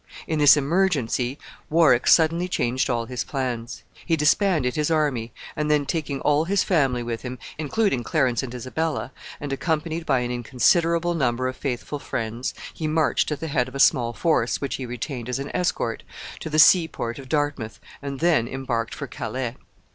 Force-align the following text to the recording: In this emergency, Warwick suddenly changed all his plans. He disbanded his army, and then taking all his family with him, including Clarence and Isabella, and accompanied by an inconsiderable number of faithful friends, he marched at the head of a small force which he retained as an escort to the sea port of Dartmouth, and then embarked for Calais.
In 0.25 0.39
this 0.39 0.57
emergency, 0.57 1.37
Warwick 1.69 2.07
suddenly 2.07 2.47
changed 2.47 2.89
all 2.89 3.05
his 3.05 3.23
plans. 3.23 3.83
He 4.03 4.15
disbanded 4.15 4.75
his 4.75 4.89
army, 4.89 5.31
and 5.55 5.69
then 5.69 5.85
taking 5.85 6.19
all 6.21 6.45
his 6.45 6.63
family 6.63 7.03
with 7.03 7.21
him, 7.21 7.37
including 7.59 8.01
Clarence 8.01 8.41
and 8.41 8.51
Isabella, 8.51 9.11
and 9.39 9.53
accompanied 9.53 10.07
by 10.07 10.21
an 10.21 10.31
inconsiderable 10.31 11.13
number 11.13 11.47
of 11.47 11.55
faithful 11.55 11.99
friends, 11.99 12.55
he 12.73 12.87
marched 12.87 13.31
at 13.31 13.41
the 13.41 13.47
head 13.47 13.67
of 13.67 13.75
a 13.75 13.79
small 13.79 14.11
force 14.11 14.59
which 14.59 14.77
he 14.77 14.87
retained 14.87 15.29
as 15.29 15.37
an 15.37 15.51
escort 15.55 16.01
to 16.39 16.49
the 16.49 16.57
sea 16.57 16.87
port 16.87 17.19
of 17.19 17.29
Dartmouth, 17.29 17.79
and 18.01 18.21
then 18.21 18.47
embarked 18.47 18.95
for 18.95 19.05
Calais. 19.05 19.55